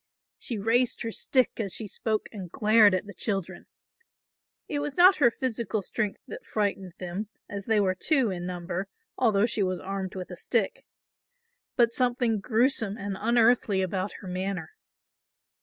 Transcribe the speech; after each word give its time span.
She 0.39 0.57
raised 0.57 1.03
her 1.03 1.11
stick 1.11 1.51
as 1.59 1.75
she 1.75 1.85
spoke 1.85 2.27
and 2.31 2.51
glared 2.51 2.95
at 2.95 3.05
the 3.05 3.13
children. 3.13 3.67
It 4.67 4.79
was 4.79 4.97
not 4.97 5.17
her 5.17 5.29
physical 5.29 5.83
strength 5.83 6.21
that 6.27 6.43
frightened 6.43 6.95
them, 6.97 7.27
as 7.47 7.65
they 7.67 7.79
were 7.79 7.93
two 7.93 8.31
in 8.31 8.47
number, 8.47 8.87
although 9.15 9.45
she 9.45 9.61
was 9.61 9.79
armed 9.79 10.15
with 10.15 10.31
a 10.31 10.37
stick, 10.37 10.85
but 11.75 11.93
something 11.93 12.39
gruesome 12.39 12.97
and 12.97 13.15
unearthly 13.19 13.83
about 13.83 14.13
her 14.21 14.27
manner. 14.27 14.71